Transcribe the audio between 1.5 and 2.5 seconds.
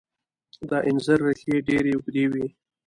ډیرې اوږدې وي.